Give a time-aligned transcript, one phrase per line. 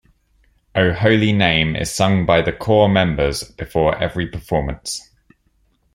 [0.73, 5.11] "O Holy Name" is sung by the corps members before every performance.